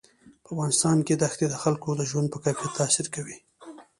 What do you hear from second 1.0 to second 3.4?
کې دښتې د خلکو د ژوند په کیفیت تاثیر کوي.